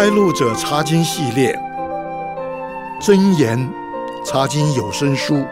[0.00, 1.58] 开路者查经系列，
[3.00, 3.68] 真言
[4.24, 5.44] 查经有声书，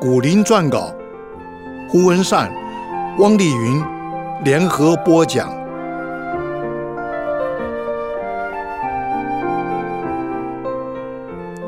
[0.00, 0.94] 古林撰稿，
[1.90, 2.50] 胡文善、
[3.18, 3.84] 汪丽云
[4.44, 5.52] 联合播讲。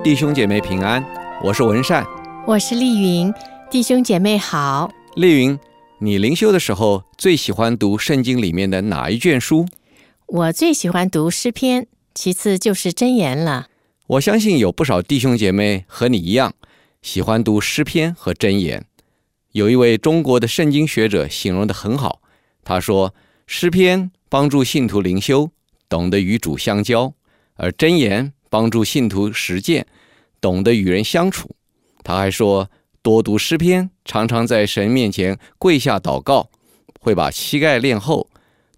[0.02, 1.04] 弟兄姐妹平安，
[1.44, 2.06] 我是文善，
[2.46, 3.34] 我是丽云，
[3.68, 4.90] 弟兄姐妹好。
[5.14, 5.60] 丽云，
[5.98, 9.66] 你灵修的时候最喜欢读圣经里面的哪一卷书？
[10.32, 13.66] 我最喜欢读诗篇，其次就是箴言了。
[14.06, 16.54] 我相信有不少弟兄姐妹和你一样，
[17.02, 18.86] 喜欢读诗篇和箴言。
[19.50, 22.22] 有一位中国的圣经学者形容得很好，
[22.62, 23.12] 他说
[23.48, 25.50] ：“诗篇帮助信徒灵修，
[25.88, 27.14] 懂得与主相交；
[27.54, 29.88] 而箴言帮助信徒实践，
[30.40, 31.50] 懂得与人相处。”
[32.04, 32.70] 他还说。
[33.02, 36.50] 多读诗篇，常常在神面前跪下祷告，
[37.00, 38.28] 会把膝盖练厚；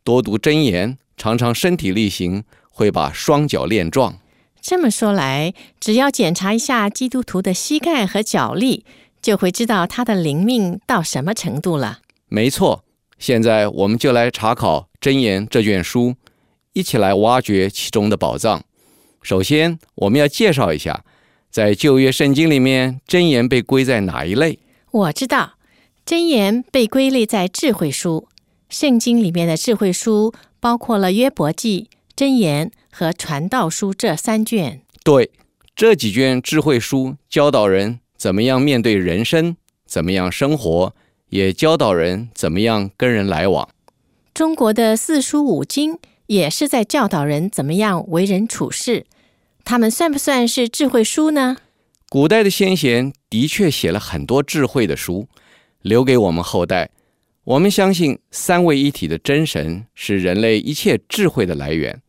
[0.05, 4.19] 多读箴言，常常身体力行，会把双脚练壮。
[4.61, 8.85] 这么说来，只要检查一下基督徒的膝盖和脚力，
[9.23, 12.01] 就会知道他的灵命到什么程度了。
[12.27, 12.83] 没错，
[13.21, 16.17] 现在我们就来查考箴言这卷书，
[16.73, 18.65] 一起来挖掘其中的宝藏。
[19.23, 21.05] 首先，我们要介绍一下。
[21.53, 24.59] 在旧约圣经里面，箴言被归在哪一类？
[24.91, 25.53] 我知道，
[26.05, 28.27] 箴言被归类在智慧书。
[28.69, 30.33] 圣经里面的智慧书
[30.63, 34.81] 包括了约伯记、箴言和传道书这三卷。
[35.03, 35.33] 对，
[35.75, 40.95] 这几卷智慧书教导人怎么样面对人生，怎么样生活，
[41.31, 43.69] 也教导人怎么样跟人来往。
[44.33, 49.07] 中国的四书五经也是在教导人怎么样为人处事。
[49.65, 51.57] 他们算不算是智慧书呢？
[52.09, 55.27] 古代的先贤的确写了很多智慧的书，
[55.81, 56.91] 留给我们后代。
[57.45, 62.01] 我们相信三位一体的真神是人类一切智慧的来源。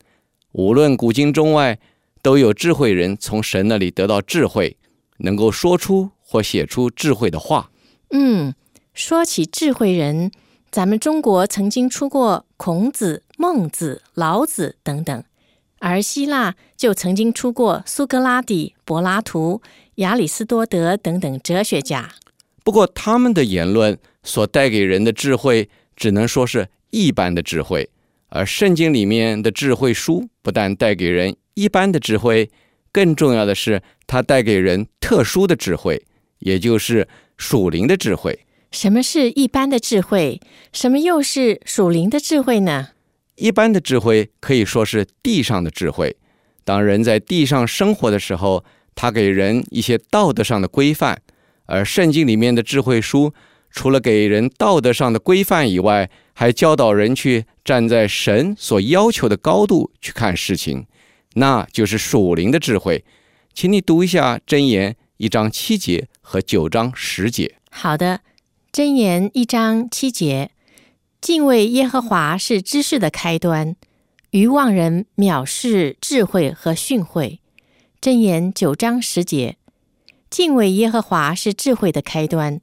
[0.51, 1.79] 无论古今中外，
[2.21, 4.77] 都有智慧人从神那里得到智慧，
[5.17, 7.71] 能够说出或写出智慧的话。
[8.11, 8.53] 嗯，
[8.93, 10.31] 说起智慧人，
[10.69, 15.23] 咱们中国曾经出过孔子、孟子、老子等等。
[15.79, 19.63] 而希腊就曾经出过苏格拉底、柏拉图、
[19.95, 22.11] 亚里士多德等等哲学家。
[22.63, 27.89] 不过，他们的言论所带给人的智慧，只能说是一般的智慧。
[28.29, 32.49] 而圣经里面的智慧书，不但带给人一般的智慧，
[32.91, 36.03] 更重要的是，它带给人特殊的智慧，
[36.39, 37.07] 也就是
[37.37, 38.39] 属灵的智慧。
[38.71, 40.41] 什么是一般的智慧？
[40.71, 42.89] 什么又是属灵的智慧呢？
[43.35, 46.15] 一般的智慧可以说是地上的智慧。
[46.63, 48.63] 当人在地上生活的时候，
[48.95, 51.15] 他给人一些道德上的规范；
[51.65, 53.31] 而圣经里面的智慧书，
[53.73, 60.85] 除了给人道德上的规范以外，还教导人去站在神所要求的高度去看事情，
[61.33, 63.03] 那就是属灵的智慧。
[63.53, 67.55] 请你读一下《箴言》一章七节和九章十节。
[67.71, 68.21] 好的，
[68.77, 70.51] 《箴言》一章七节。
[71.19, 73.75] 敬畏耶和华是知识的开端，
[74.31, 77.39] 愚妄人藐视智慧和训诲。
[78.01, 79.55] 箴言九章十节，
[80.29, 82.59] 敬畏耶和华是智慧的开端，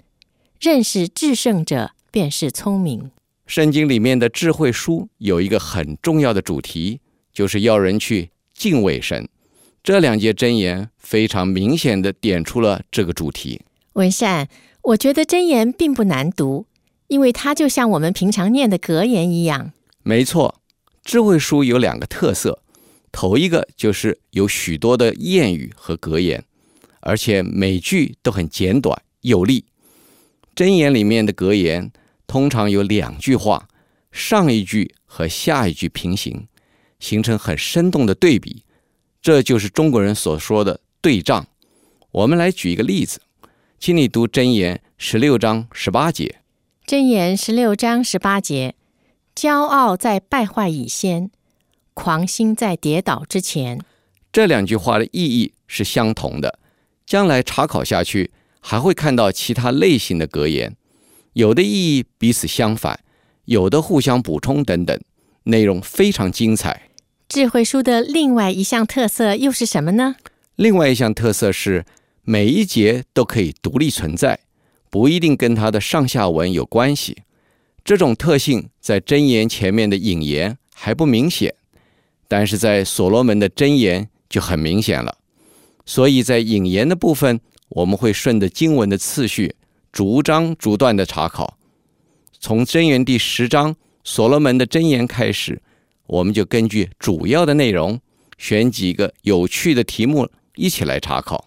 [0.61, 3.11] 认识至圣者便是聪明。
[3.47, 7.01] 圣经里面的智慧书有一个很重要的主题，
[7.33, 9.27] 就是要人去敬畏神。
[9.83, 13.63] 这两节箴言非常明显的点出了这个主题。
[13.95, 14.49] 文善，
[14.83, 16.67] 我觉得箴言并不难读。
[17.09, 19.73] 因为它就像我们平常念的格言一样。
[20.03, 20.61] 没错，
[21.03, 22.63] 智慧书有两个特色，
[23.11, 26.45] 头一个就是有许多的谚语和格言，
[27.01, 29.65] 而且每句都很简短有力。
[30.55, 31.91] 箴言里面的格言
[32.27, 33.69] 通常有两句话，
[34.13, 36.47] 上一句和下一句平行，
[36.99, 38.65] 形成很生动的对比，
[39.23, 41.47] 这就是中国人所说的对仗。
[42.11, 43.21] 我们来举一个例子，
[43.79, 46.41] 请你读箴言十六章十八节。
[46.87, 48.75] 箴言十六章十八节：
[49.35, 51.31] 骄傲在败坏以先，
[51.95, 53.81] 狂心在跌倒之前。
[54.33, 56.59] 这两句话的意义是相同的。
[57.07, 58.31] 将来查考下去，
[58.61, 60.77] 还会看到其他类型的格言，
[61.33, 63.01] 有的意义彼此相反，
[63.47, 64.99] 有的互相补充等等，
[65.45, 66.91] 内容非常精彩。
[67.29, 70.17] 智慧书的另外一项特色又是什么呢？
[70.57, 71.85] 另外一项特色是
[72.23, 74.41] 每一节都可以独立存在。
[74.91, 77.19] 不一定跟它的上下文有关系，
[77.85, 81.55] 这种特性在箴言前面的引言还不明显，
[82.27, 85.19] 但是在所罗门的箴言就很明显了。
[85.87, 87.39] 所以在引言的部分，
[87.71, 89.55] 我们会顺着经文的次序，
[89.93, 91.57] 逐章逐段的查考。
[92.39, 95.63] 从箴言第十章所罗门的箴言开始，
[96.07, 98.01] 我们就根据主要的内容，
[98.39, 101.47] 选几个有趣的题目一起来查考。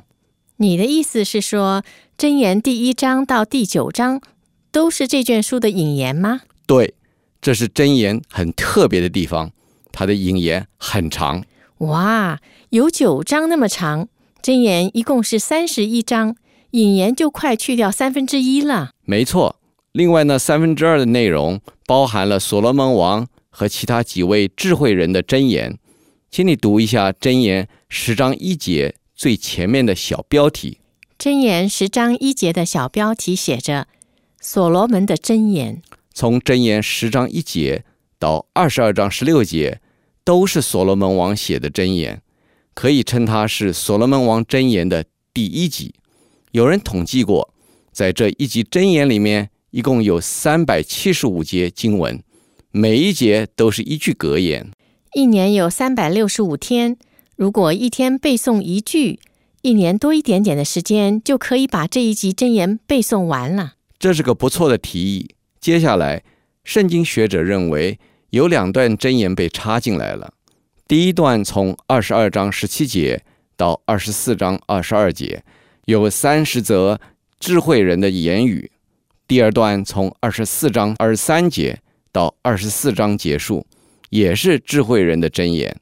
[0.57, 1.83] 你的意思是说，
[2.21, 4.21] 《箴言》第一章到第九章
[4.71, 6.41] 都是这卷书的引言吗？
[6.65, 6.93] 对，
[7.41, 9.51] 这是《箴言》很特别的地方，
[9.91, 11.43] 它的引言很长。
[11.79, 12.39] 哇，
[12.69, 14.05] 有九章那么长，
[14.43, 16.35] 《箴言》一共是三十一章，
[16.71, 18.91] 引言就快去掉三分之一了。
[19.05, 19.55] 没错，
[19.93, 25.79] 另外呢，三分之二的内容包含了所罗门王和其他几位智慧人的箴言。
[26.29, 30.79] 请你读一下《箴言》十章一节最前面的小标题，
[31.23, 33.87] 《箴言》十章一节的小标题写着
[34.41, 35.81] “所罗门的箴言”。
[36.13, 37.85] 从《箴言》十章一节
[38.19, 39.79] 到二十二章十六节。
[40.25, 42.21] 都是所罗门王写的箴言，
[42.73, 45.93] 可以称它是所罗门王箴言的第一集。
[46.51, 47.53] 有人统计过，
[47.91, 52.21] 在这一集箴言里面，一共有三百七十五节经文，
[52.71, 54.71] 每一节都是一句格言。
[55.13, 56.97] 一年有三百六十五天，
[57.35, 59.19] 如果一天背诵一句，
[59.61, 63.73] 一年多一点点的时间就可以把这一集箴言背诵完了。
[63.97, 65.35] 这是个不错的提议。
[65.59, 66.23] 接下来，
[66.63, 67.99] 圣经学者认为。
[68.33, 70.33] 有两段箴言被插进来了。
[70.93, 73.23] 第一段从二十二章十七节
[73.57, 75.43] 到二十四章二十二节，
[75.85, 77.01] 有三十则
[77.39, 78.69] 智慧人的言语。
[79.27, 81.81] 第二段从二十四章二十三节
[82.11, 83.65] 到二十四章结束，
[84.11, 85.75] 也是智慧人的箴言。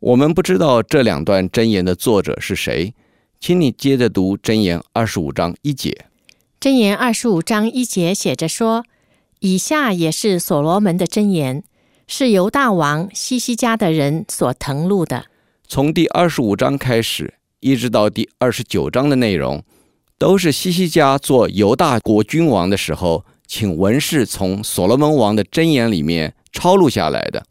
[0.00, 2.94] 我们不知道这两段箴言的作者是谁，
[3.38, 6.06] 请你接着读箴言二十五章一节。
[6.58, 8.86] 箴言二十五章一节写着说
[9.40, 11.62] ：“以下也是所罗门的箴言。”
[12.10, 15.26] 是犹大王西西家的人所誊录的。
[15.68, 19.62] 从第二十五章开始，一直到第二十九章的内容，
[20.16, 27.44] 都是西西家做犹大国君王的时候，请文士从所罗门王的箴言里面抄录下来的。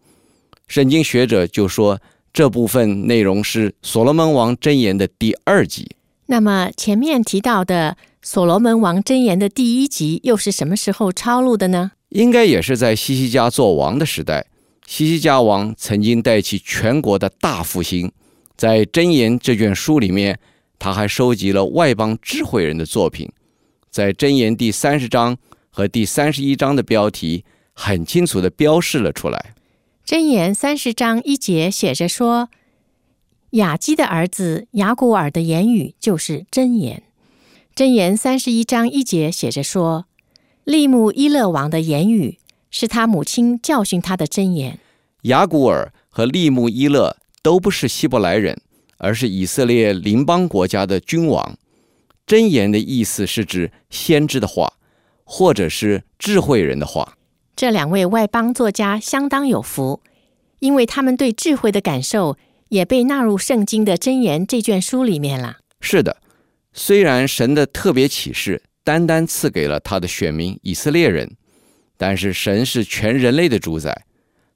[0.68, 2.00] 圣经学者就说，
[2.34, 5.96] 这部分内容是所罗门王箴言的第二集。
[6.26, 11.92] 那么前面提到的所罗门王箴言的第一集，又是什么时候抄录的呢？
[12.10, 14.46] 应该也是在西西家做王的时代，
[14.86, 18.12] 西西家王曾经带起全国的大复兴。
[18.56, 20.40] 在《箴言》这卷书里面，
[20.80, 23.30] 他还收集了外邦智慧人的作品。
[23.90, 25.38] 在《箴言》第三十章
[25.70, 27.44] 和第三十一章的标题
[27.74, 29.54] 很清楚地标示了出来。
[30.10, 32.50] 《箴言》三十章一节写着说
[33.52, 37.04] ：“雅基的儿子雅古尔的言语就是箴言。”
[37.80, 40.06] 《箴言》三十一章一节写着说。
[40.68, 44.78] 利木伊勒王的言语是他母亲教训他的箴言。
[45.22, 48.60] 雅古尔和利木伊勒都不是希伯来人，
[48.98, 51.58] 而是以色列邻邦国家的君王。
[52.26, 54.74] 箴言的意思是指先知的话，
[55.24, 57.14] 或者是智慧人的话。
[57.56, 60.02] 这两位外邦作家相当有福，
[60.60, 62.36] 因为他们对智慧的感受
[62.68, 65.60] 也被纳入圣经的箴言这卷书里面了。
[65.80, 66.18] 是的，
[66.74, 68.64] 虽然神的特别启示。
[68.88, 71.36] 单单赐给了他的选民以色列人，
[71.98, 74.06] 但是神是全人类的主宰，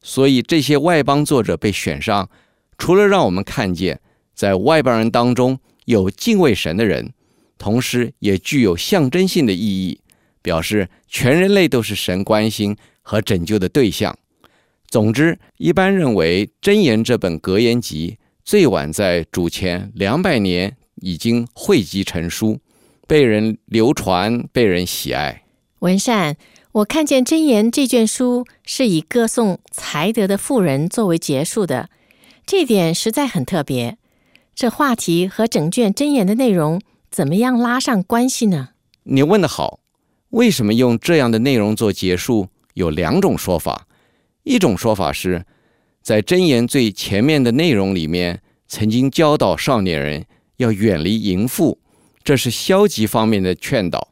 [0.01, 2.29] 所以这些外邦作者被选上，
[2.77, 3.99] 除了让我们看见
[4.33, 7.11] 在外邦人当中有敬畏神的人，
[7.57, 9.99] 同时也具有象征性的意义，
[10.41, 14.17] 表示全人类都是神关心和拯救的对象。
[14.87, 22.57] 总之，一般认为《箴言》这本格言集最晚在主前两百年已经汇集成书。
[23.11, 25.43] 被人流传，被人喜爱。
[25.79, 26.37] 文善，
[26.71, 31.89] 我看见《箴言》这卷书是以歌颂才德的妇人作为结束的，
[32.45, 33.97] 这点实在很特别。
[34.55, 38.69] 这话题和整卷《箴言》的内容怎么样拉上关系呢？
[39.03, 39.81] 你问得好。
[40.29, 42.47] 为什么用这样的内容做结束？
[42.75, 43.87] 有两种说法。
[44.43, 45.45] 一种说法是，
[46.01, 50.25] 在《箴言》最前面的内容里面，曾经教导少年人
[50.55, 51.77] 要远离淫妇。
[52.23, 54.09] 这是消极方面的劝导，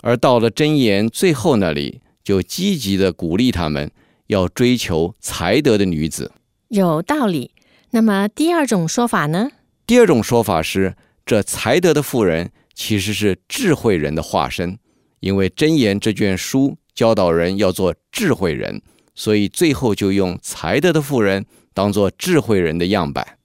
[0.00, 3.90] 而到了箴言最后那里，就积极的鼓励他们
[4.28, 6.32] 要追求才德的女子。
[6.68, 7.50] 有道理。
[7.90, 9.50] 那么第二种说法呢？
[9.86, 14.78] 第二种说法是，这才德的妇人其实是智慧人的化身，
[15.20, 18.80] 因为箴言这卷书教导人要做智慧人，
[19.14, 21.44] 所以最后就用才德的妇人
[21.74, 23.36] 当做智慧人的样板。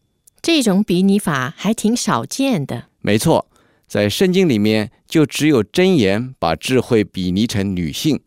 [0.41, 2.85] 这种比拟法还挺少见的。
[3.01, 3.46] 没错。
[3.87, 8.19] 在圣经里面，就只有箴言把智慧比拟成女性。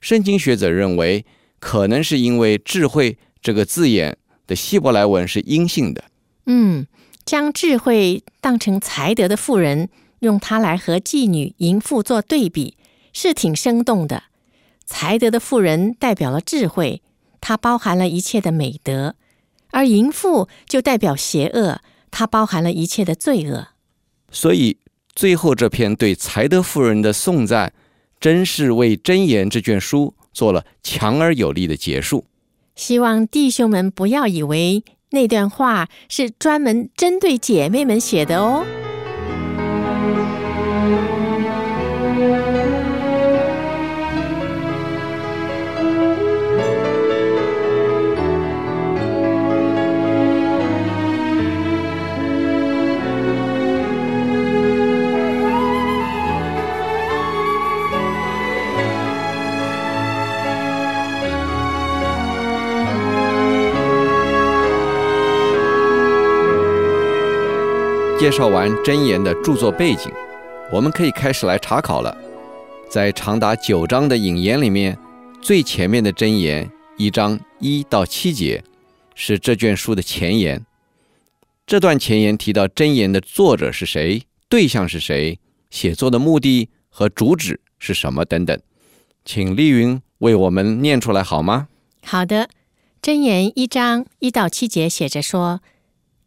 [0.00, 1.24] 圣经学者认为，
[1.58, 6.04] 可能是因为“智慧”这个字眼的希伯来文是阴性的。
[6.44, 6.86] 嗯，
[7.24, 9.88] 将智慧当成才德的妇人，
[10.20, 12.76] 用它来和妓女、淫妇做对比，
[13.12, 14.24] 是挺生动的。
[14.84, 17.02] 才德的妇人代表了智慧，
[17.40, 19.14] 它包含了一切的美德；
[19.70, 21.80] 而淫妇就代表邪恶，
[22.10, 23.68] 它包含了一切的罪恶。
[24.30, 24.76] 所以，
[25.16, 27.72] 最后这篇对才德夫人的颂赞，
[28.20, 32.26] 真是为箴言这卷书做了强而有力的结束。
[32.74, 38.66] 希望弟兄们不要以为那段话是专门针对姐妹们写的哦。
[68.18, 70.10] 介绍完箴言的著作背景，
[70.72, 72.16] 我们可以开始来查考了。
[72.88, 74.96] 在长达九章的引言里面，
[75.42, 78.64] 最前面的箴言一章一到七节
[79.14, 80.64] 是这卷书的前言。
[81.66, 88.58] 这段前言提到箴言的作者是谁，对象是谁，写作的目的和主旨是什么等等。
[89.26, 91.68] 请丽云为我们念出来好吗？
[92.02, 92.48] 好的，
[93.02, 95.60] 箴言一章一到七节写着说：“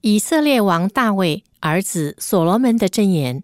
[0.01, 3.44] 以色列王大卫。”儿子所罗门的箴言，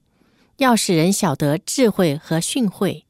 [0.58, 3.04] 要使人晓得智慧和训诲，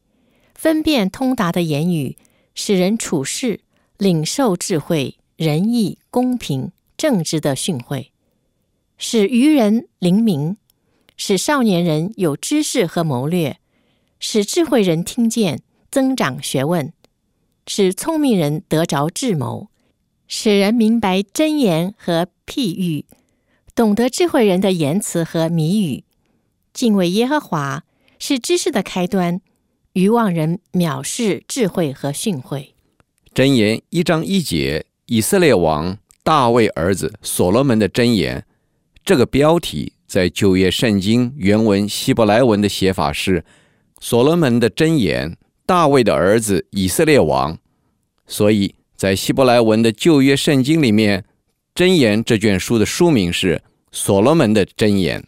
[0.56, 2.18] 分辨通达的言语，
[2.56, 3.62] 使人处事
[3.98, 8.08] 领受智慧、仁义、公平、正直的训诲，
[8.98, 10.58] 使愚人灵明，
[11.16, 13.60] 使少年人有知识和谋略，
[14.20, 16.92] 使智慧人听见增长学问，
[17.68, 19.70] 使聪明人得着智谋，
[20.28, 23.06] 使人明白箴言和譬喻。
[23.76, 26.06] 懂得智慧人的言辞和谜语，
[26.74, 27.84] 敬畏耶和华
[28.18, 29.42] 是知识的开端。
[29.92, 32.68] 愚妄人藐视智慧和训诲。
[33.34, 38.46] 箴言一章一节，以色列王大卫儿子所罗门的箴言。
[39.04, 43.44] 这个标题在旧约圣经原文希伯来文的写法是
[44.00, 47.58] 所罗门的箴言，大卫的儿子以色列王。
[48.26, 51.26] 所以在希伯来文的旧约圣经里面。
[51.76, 53.58] 箴言这卷书的书名是
[53.92, 55.22] 《所罗门的箴言》。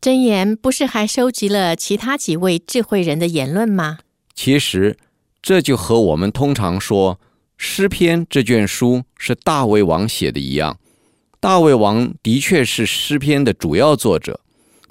[0.00, 3.98] 箴言不是还收集了其他几位智慧人的言论吗？
[4.34, 4.98] 其实，
[5.40, 7.20] 这就和我们通常说
[7.56, 10.80] 诗篇这卷书是大卫王写的一样。
[11.38, 14.40] 大卫王的确是诗篇的主要作者，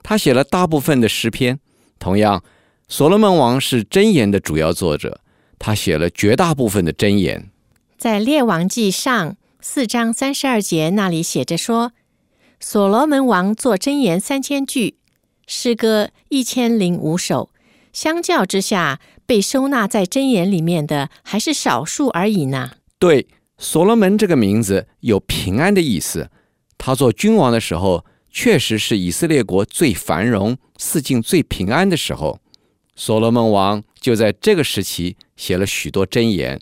[0.02, 1.60] 他写了大部分的诗篇。
[2.00, 2.42] 同样，
[2.88, 5.20] 所罗门王是箴言的主要作者，
[5.60, 7.50] 他写了绝大部分的箴言。
[7.98, 9.36] 在列王记上。
[9.60, 11.92] 四章三十二节那里写着说
[12.60, 14.96] ：“所罗门王作箴言三千句，
[15.48, 17.50] 诗歌一千零五首。
[17.92, 26.30] 相较之下，被收纳在箴言里面的还是少数而已呢。”对，所罗门这个名字有平安的意思。
[26.78, 32.40] 他做君王的时候，确实是以色列国最繁荣、四境最平安的时候。
[32.96, 36.60] 所罗门王就在这个时期写了许多箴言。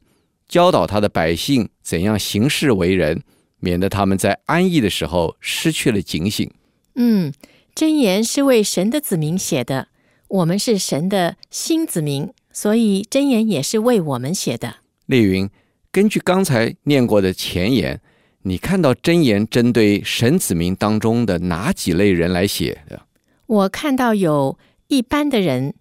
[0.56, 3.24] 教导他的百姓怎样行事为人，
[3.60, 6.50] 免得他们在安逸的时候失去了警醒。
[6.94, 7.34] 嗯，
[7.76, 9.90] 箴言是为神的子民写的，
[10.30, 14.78] 我们是神的新子民，所以箴言也是为我们写的。
[15.08, 15.50] 丽云，
[15.92, 18.00] 根据刚才念过的前言，
[18.44, 23.02] 你看到箴言针对神子民当中的哪几类人来写的？
[23.46, 24.58] 我看到有
[24.88, 25.74] 一般的人、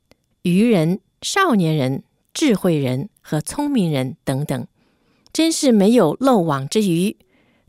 [0.42, 2.02] 愚人、少年人。
[2.34, 4.66] 智慧人和聪明人等等，
[5.32, 7.16] 真是没有漏网之鱼。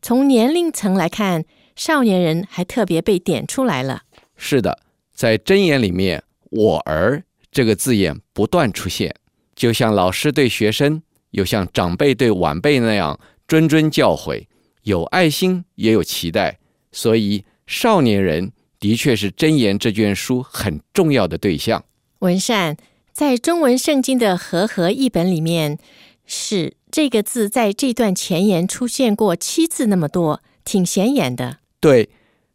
[0.01, 1.45] 从年龄层来看，
[1.75, 4.01] 少年人还特别被点出来了。
[4.35, 4.79] 是的，
[5.13, 9.15] 在箴言里面，“我儿”这个字眼不断出现，
[9.55, 14.45] 就像老师对学生，又像长辈对晚辈那样谆谆教诲，
[14.81, 16.57] 有爱心也有期待。
[16.91, 21.85] 所以，少年人的确是箴言这卷书很重要的对象。
[22.19, 22.75] 文善。
[23.15, 25.79] 在中文圣经的和合译本里面
[26.27, 31.59] ，“使”这个字在这段前言出现过七次那么多，挺显眼的。
[31.79, 32.09] 对，“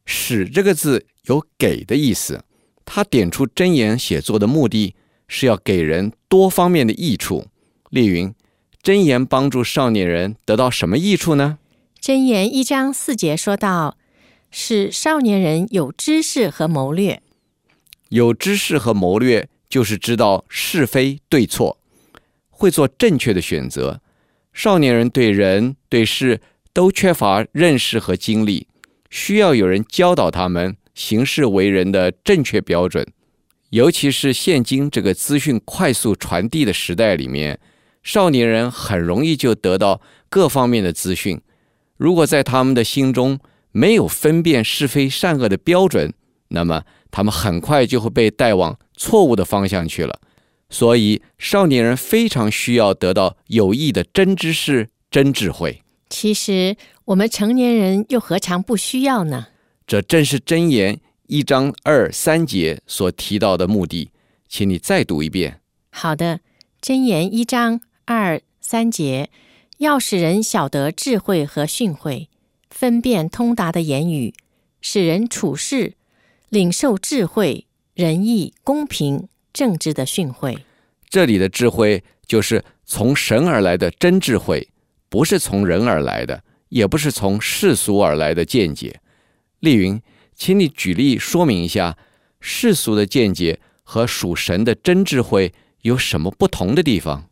[0.04, 2.44] 使”这个字有“给”的意思，
[2.84, 4.94] 它点出箴言写作的目的
[5.26, 7.46] 是要给人多方面的益处。
[7.88, 8.34] 例云，
[8.82, 11.56] 箴言帮助少年人得到什么益处呢？
[12.02, 13.96] 箴言一章四节说到，
[14.50, 17.22] 使少年人有知识和谋略，
[18.10, 19.48] 有知识和谋略。
[19.70, 21.78] 就是知道是非对错，
[22.50, 24.02] 会做正确的选择。
[24.52, 26.40] 少年人对人对事
[26.72, 28.66] 都缺乏认识和经历，
[29.08, 33.06] 需要有人教导他们行事为人的正确标准。
[33.70, 37.60] 尤其是现今这个资讯快速传递的时代里面，
[38.02, 41.40] 少年人很容易就得到各方面的资讯。
[41.96, 43.38] 如果在他们的心中
[43.70, 46.12] 没有分辨是非善恶的标准，
[46.48, 50.20] 那么他们很快就会被带往错误的方向去了。
[50.68, 55.82] 所以，少年人非常需要得到有益的真知识、真智慧。
[56.10, 56.76] 其实，
[57.06, 59.46] 我们成年人又何尝不需要呢？
[59.86, 64.10] 这正是箴言一章二三节所提到的目的。
[64.46, 65.60] 请你再读一遍。
[65.90, 66.40] 好的，
[66.82, 69.30] 箴言一章二三节。
[69.78, 72.26] 要使人晓得智慧和训诲，
[72.68, 74.34] 分辨通达的言语，
[74.82, 75.94] 使人处事
[76.50, 77.64] 领受智慧、
[78.00, 80.56] 仁义、公平、正直的训诲。
[81.10, 84.66] 这里的智慧就是从神而来的真智慧，
[85.10, 89.02] 不是从人而来的，也不是从世俗而来的见解。
[89.58, 90.00] 丽云，
[90.34, 91.98] 请你举例说明一下，
[92.40, 95.52] 世俗的见解和属神的真智慧
[95.82, 97.26] 有什么不同的地方？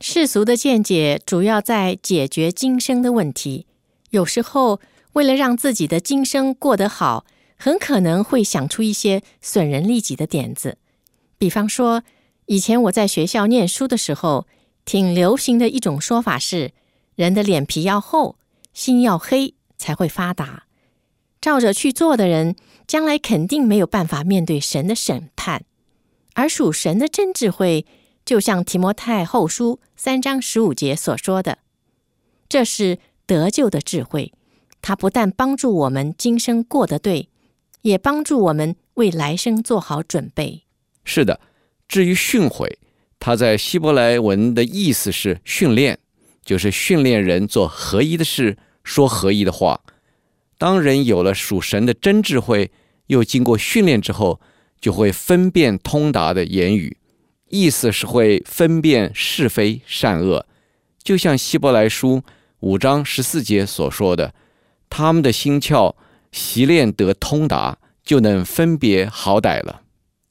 [0.00, 3.66] 世俗的见解主要在解决今生的问题，
[4.10, 4.80] 有时候
[5.14, 7.24] 为了让自己的今生过得好，
[7.64, 10.76] 很可能会想出一些损人利己的点子。
[11.38, 12.02] 比方说，
[12.44, 14.46] 以前我在学校念书的时候，
[14.84, 16.72] 挺流行的一种说法是：
[17.14, 18.36] 人的脸皮要厚，
[18.74, 20.64] 心要黑，才会发达。
[21.40, 22.54] 照着去做的人，
[22.86, 25.64] 将来肯定没有办法面对神的审判。
[26.34, 27.86] 而属神的真智慧。
[28.26, 31.60] 就像提摩太后书三章十五节所说的，
[32.46, 34.34] 这是得救的智慧。
[34.82, 37.30] 它不但帮助我们今生过得对，
[37.84, 40.64] 也帮助我们为来生做好准备。
[41.04, 41.38] 是的，
[41.86, 42.76] 至于训诲，
[43.18, 45.98] 它在希伯来文的意思是训练，
[46.44, 49.80] 就是训练人做合一的事，说合一的话。
[50.56, 52.70] 当人有了属神的真智慧，
[53.08, 54.40] 又经过训练之后，
[54.80, 56.96] 就会分辨通达的言语。
[57.50, 60.46] 意思是会分辨是非善恶，
[61.02, 62.22] 就像希伯来书
[62.60, 64.32] 五章十四节所说的
[64.88, 65.94] ：“他们的心窍
[66.34, 69.82] 习练得通达，就能分别好歹了。”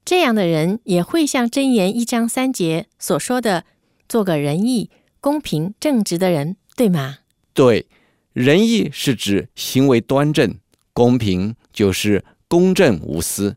[0.03, 3.63] 这样的人也会像箴言一章三节所说的，
[4.09, 4.89] 做个仁义、
[5.21, 7.19] 公平、正直的人，对吗？
[7.53, 7.87] 对，
[8.33, 10.55] 仁义是指行为端正，
[10.91, 13.55] 公平就是公正无私。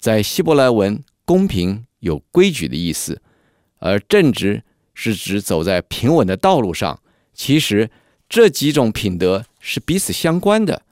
[0.00, 1.84] 在希伯来文，公平。
[2.00, 3.20] 有规矩的意思，
[3.78, 4.62] 而正直
[4.94, 7.00] 是指走在平稳的道路上。
[7.32, 7.90] 其实
[8.28, 10.82] 这几种品德是彼此相关的。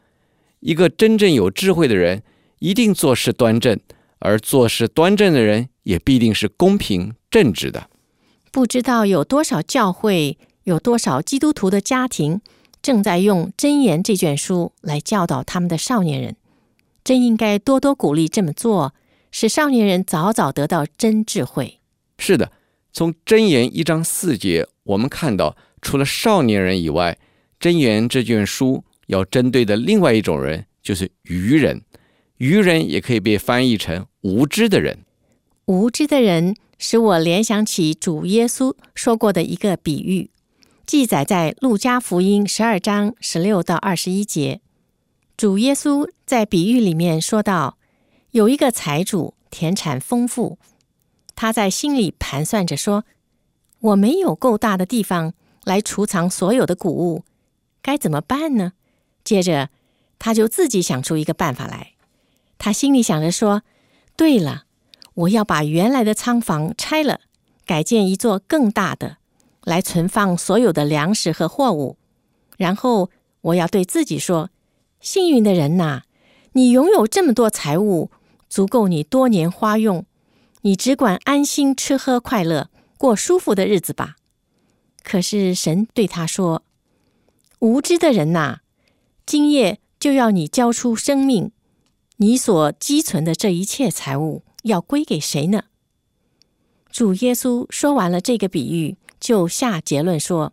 [0.65, 2.23] 一个真正有智慧的人，
[2.59, 3.77] 一定做事端正；
[4.19, 7.91] 而做事端正的人，也必定是公平正直的。
[8.51, 12.41] 不知道有多少教会，有多少基督徒的家庭，
[12.81, 16.35] 正在用《箴言》这卷书来教导他们的少年人。
[17.05, 18.95] 真应该多多鼓励这么做。
[19.31, 21.81] 使少年人早早得到真智慧。
[22.19, 22.51] 是的，
[22.91, 27.19] 从箴言一章四节，我们看到，除了少年人以外，
[27.61, 31.83] 箴言这卷书要针对的另外一种人，就是愚人。
[32.39, 34.99] 愚人也可以被翻译成无知的人。
[35.67, 40.31] 无知的人使我联想起主耶稣说过的一个比喻，
[40.85, 44.61] 记载在路加福音十二章十六到二十一节。
[45.37, 47.79] 主耶稣在比喻里面说道。
[48.33, 50.59] 有一个财主，田产丰富，
[51.37, 53.05] 他在心里盘算着说
[53.79, 57.23] ：“我没有够大的地方来储藏所有的谷物，
[57.81, 58.73] 该怎么办呢？”
[59.25, 59.71] 接着，
[60.19, 61.95] 他就自己想出一个办法来。
[62.59, 63.63] 他心里想着说
[64.17, 64.65] ：“对了，
[65.15, 67.21] 我要把原来的仓房拆了，
[67.67, 69.17] 改建一座更大的，
[69.65, 71.97] 来存放所有的粮食和货物。
[72.57, 73.11] 然后，
[73.41, 74.51] 我要对自己说
[75.01, 76.03] ：‘幸运的人呐，
[76.53, 78.11] 你拥有这么多财物。’”
[78.47, 80.07] 足够你多年花用，
[80.61, 84.15] 你只管安心吃喝快乐，过舒服的日子吧。
[85.03, 86.63] 可是神对他说
[87.59, 88.61] ：“无知的人呐，
[89.27, 91.51] 今夜就要你交出生命，
[92.19, 95.65] 你所积存的这一切财物要归给谁呢？”
[96.91, 100.53] 主耶稣说完了这个比喻，就下结论说：“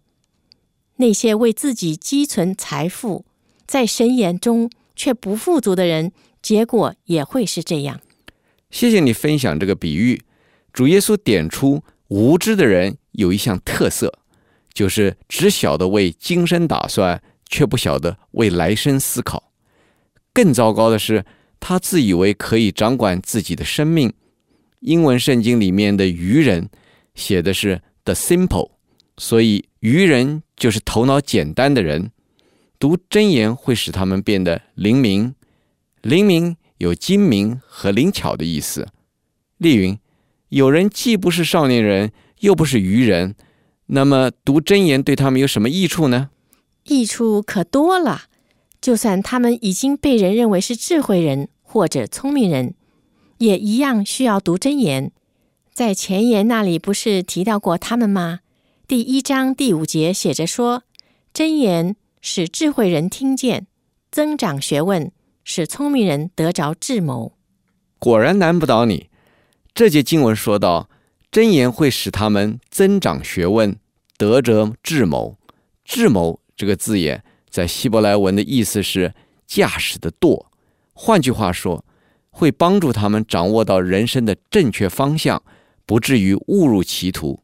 [0.97, 3.25] 那些为自己积存财富，
[3.67, 8.01] 在神眼中却不富足的人。”结果也会是这样。
[8.71, 10.23] 谢谢你分享这个比喻。
[10.73, 14.11] 主耶稣点出无知的人有一项特色，
[14.73, 17.21] 就是只晓得为今生打算，
[17.51, 19.51] 却不晓得为来生思考。
[20.33, 21.25] 更糟糕的是，
[21.59, 24.11] 他自以为可以掌管自己的生命。
[24.79, 26.69] 英文圣经里面的愚人
[27.13, 28.71] 写的是 “the simple”，
[29.17, 32.11] 所以愚人就是头脑简单的人。
[32.79, 35.35] 读箴言会使他们变得灵敏。
[36.01, 38.87] 灵敏有精明和灵巧的意思。
[39.57, 39.99] 丽云，
[40.49, 43.35] 有人既不是少年人，又不是愚人，
[43.87, 46.31] 那么读箴言对他们有什么益处呢？
[46.85, 48.23] 益处可多了。
[48.81, 52.73] 就算他们已经被人认为是智慧人或者聪明人，
[53.37, 55.11] 也一样需要读真言。
[55.71, 58.39] 在前言那里不是提到过他们吗？
[58.87, 60.83] 第一章第五节写着说
[61.33, 63.67] ：“真言使智慧人听见，
[64.11, 65.11] 增长学问，
[65.45, 67.33] 使聪明人得着智谋。”
[67.99, 69.09] 果然难不倒你。
[69.73, 70.89] 这节经文说到，
[71.31, 73.77] 真言会使他们增长学问，
[74.17, 75.37] 得着智谋。
[75.85, 79.15] 智谋这个字眼在希伯来文的意思是
[79.47, 80.51] 驾驶的舵，
[80.93, 81.83] 换句话说，
[82.29, 85.41] 会帮助他们掌握到人生的正确方向，
[85.87, 87.39] 不至于误入歧途。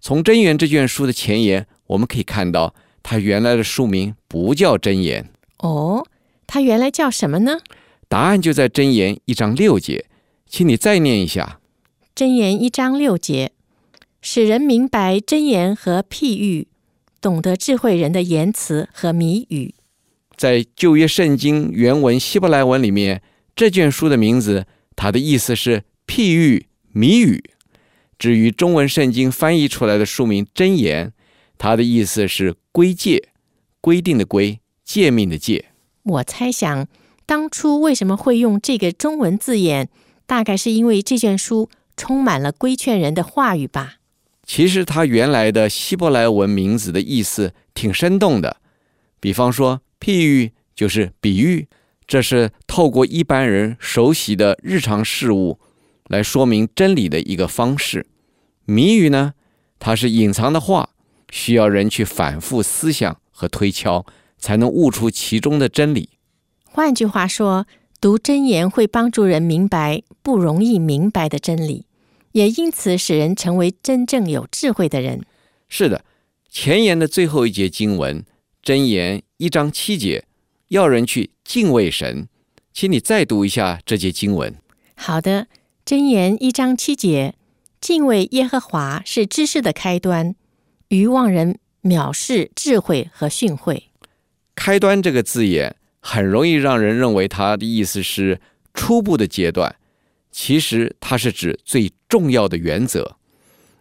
[0.00, 5.30] 从真言这卷书的前言，我们可以看到，它原来的书名不叫真言。
[5.58, 6.04] 哦，
[6.48, 7.60] 它原来叫什么呢？
[8.08, 10.06] 答案就在真言一章六节，
[10.48, 11.60] 请你再念一下。
[12.16, 13.52] 真言一章六节，
[14.20, 16.66] 使人明白真言和譬喻，
[17.24, 19.74] 懂得智慧人的言辞和谜语。
[20.36, 23.22] 在旧约圣经原文希伯来文里面，
[23.56, 27.42] 这卷书的名字，它的意思是譬喻、谜语。
[28.18, 31.06] 至于中文圣经翻译出来的书名《箴言》，
[31.56, 33.30] 它的意思是规诫、
[33.80, 35.70] 规定的规、诫命的诫。
[36.02, 36.86] 我猜想，
[37.24, 39.88] 当初为什么会用这个中文字眼，
[40.26, 43.94] 大概是因为这卷书充满了规劝人的话语吧。
[44.44, 48.58] 其实它原来的希伯来文名字的意思挺生动的，
[49.20, 51.66] 比方说譬喻就是比喻，
[52.06, 55.58] 这是透过一般人熟悉的日常事物。
[56.08, 58.04] 来说明真理的一个方式，
[58.66, 59.32] 谜语呢，
[59.78, 60.90] 它是隐藏的话，
[61.30, 64.04] 需要人去反复思想和推敲，
[64.36, 66.10] 才能悟出其中的真理。
[66.64, 67.66] 换句话说，
[68.02, 71.86] 读箴言会帮助人明白不容易明白的真理，
[72.34, 75.22] 也因此使人成为真正有智慧的人。
[75.68, 76.04] 是的，
[76.48, 78.24] 前言的最后一节经文，
[78.62, 80.24] 箴言一章七节，
[80.68, 82.28] 要人去敬畏神。
[82.72, 84.54] 请你再读一下这节经文。
[84.94, 85.48] 好的。
[85.86, 87.34] 箴言一章七节，
[87.78, 90.34] 敬畏耶和华是知识的开端，
[90.88, 93.82] 愚妄人藐视智慧和训诲。
[94.54, 98.40] 开端这个字眼很容易让人认为它的意思是
[98.72, 99.76] 初步的阶段，
[100.36, 103.16] 其实它是指最重要的原则。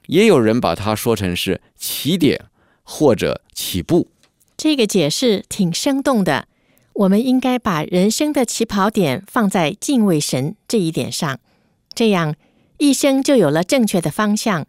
[0.05, 2.45] 也有人把它说成是起点
[2.83, 4.11] 或者起步。
[4.55, 6.47] 这个解释挺生动的。
[6.93, 11.39] 我们应该把人生的起跑点放在敬畏神这一点上。
[11.95, 12.35] 这样，
[12.77, 14.67] 一生就有了正确的方向。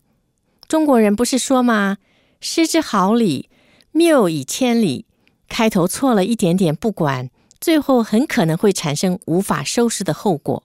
[0.66, 1.99] 中国人不是说吗
[2.40, 3.51] ？“失之毫厘，
[3.92, 5.05] 谬以千里。”
[5.47, 7.29] 开头错了一点点不管，
[7.61, 10.63] 最后很可能会产生无法收拾的后果。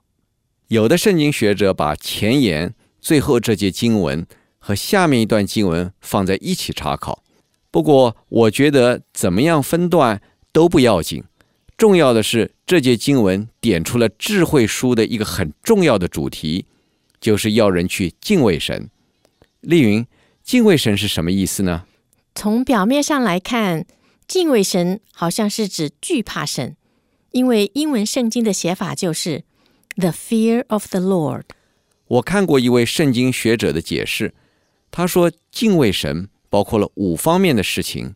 [0.70, 4.28] 有的圣经学者把前言、最后这节经文
[4.60, 7.24] 和下面一段经文放在一起查考。
[7.72, 11.24] 不过，我觉得怎么样分段都不要紧。
[11.76, 16.66] 重要的是，这节经文点出了智慧书的一个很重要的主题，
[17.20, 18.92] 就是要人去敬畏神。
[19.62, 20.06] 丽云，
[20.44, 21.86] 敬畏神是什么意思呢？
[22.36, 23.88] 从表面上来看，
[24.28, 26.76] 敬畏神好像是指惧怕神，
[27.32, 29.46] 因为英文圣经的写法就是
[29.96, 31.44] “the fear of the Lord”。
[32.08, 34.34] 我看过一位圣经学者的解释，
[34.92, 38.16] 他说敬畏神包括了五方面的事情，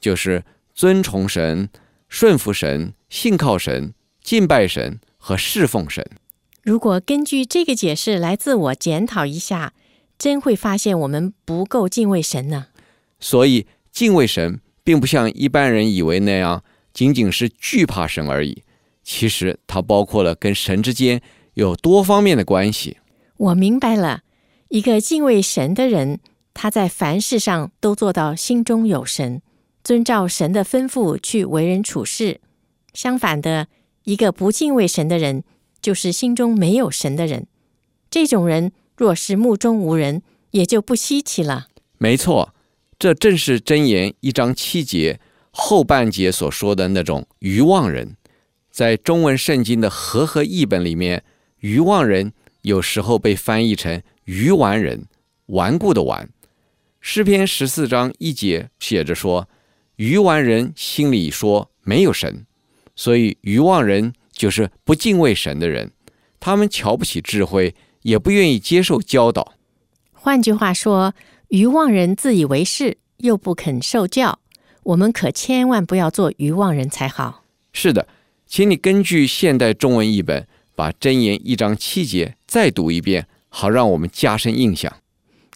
[0.00, 1.68] 就是尊崇神。
[2.12, 6.04] 顺服神、信靠神、敬拜神和侍奉神。
[6.64, 9.74] 如果根据这个解释来自我检讨一下，
[10.18, 12.66] 真会发现我们不够敬畏神呢。
[13.20, 18.64] 所以，敬畏神并不像一般人以为那样，仅仅是惧怕神而已。
[19.02, 21.20] 其实，它包括了跟神之间
[21.54, 22.98] 有多方面的关系。
[23.36, 24.22] 我明白了，
[24.68, 26.20] 一个敬畏神的人，
[26.52, 29.42] 他在凡事上都做到心中有神。
[29.82, 32.40] 遵照神的吩咐去为人处事。
[32.92, 33.68] 相反的，
[34.04, 35.42] 一个不敬畏神的人，
[35.80, 37.46] 就是心中没有神的人。
[38.10, 41.68] 这种人若是目中无人，也就不稀奇了。
[41.96, 42.54] 没错，
[42.98, 45.18] 这正是箴言一章七节
[45.50, 48.16] 后半节所说的那种愚妄人。
[48.70, 51.22] 在中文圣经的和合译本里面，
[51.58, 55.06] 愚妄人有时候被翻译成愚顽人，
[55.46, 56.28] 顽固的顽。
[57.00, 59.48] 诗篇十四章一节写着说。
[59.96, 62.46] 愚顽人心里说没有神，
[62.96, 65.92] 所以愚妄人就是不敬畏神的人。
[66.40, 69.52] 他们瞧不起智慧，也不愿意接受教导。
[70.10, 71.12] 换句话说，
[71.48, 74.38] 愚妄人自以为是，又不肯受教。
[74.84, 77.44] 我们可千万不要做愚妄人才好。
[77.74, 78.08] 是的，
[78.50, 84.92] 请你根据现代中文译本，把箴言一章七节再读一遍，好让我们加深印象。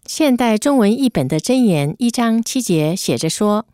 [0.07, 3.66] 现代中文译本的箴言一章七节写着说。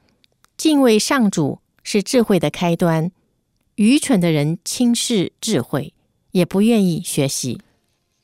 [0.56, 3.12] 敬畏上主是智慧的开端。
[3.74, 5.92] 愚蠢的人轻视智慧，
[6.30, 7.60] 也不愿意学习。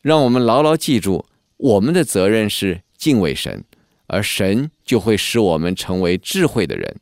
[0.00, 1.26] 让我们牢牢记住，
[1.58, 3.64] 我们的责任是敬畏神，
[4.06, 6.96] 而神就会使我们成为智慧的人。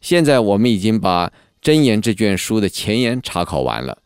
[0.00, 1.28] 现在我们已经把
[1.68, 3.98] 《真言》这卷书的前言查考完了，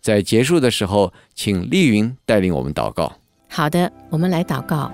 [0.00, 3.12] 在结束的时候，请丽云带领我们祷告。
[3.46, 4.90] 好的，我们来祷告。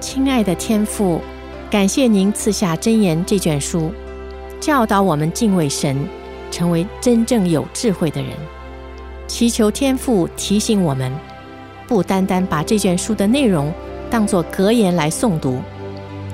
[0.00, 1.18] 亲爱的天父，
[1.70, 3.90] 感谢您赐下《真言》这卷书，
[4.60, 6.06] 教导我们敬畏神，
[6.50, 8.32] 成为真正有智慧的人。
[9.26, 11.10] 祈求天父提醒我们，
[11.88, 13.72] 不单单把这卷书的内容
[14.10, 15.62] 当作格言来诵读，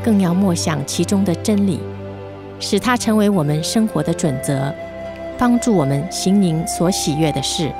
[0.05, 1.79] 更要默想其中的真理，
[2.59, 4.75] 使它成为我们生活的准则，
[5.39, 7.73] 帮助我们行您所喜悦的事，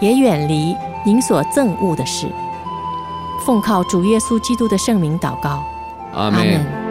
[0.00, 2.28] 也远离您所憎恶的事。
[3.44, 5.62] 奉靠主耶稣基督的圣名祷告，
[6.14, 6.83] 阿门。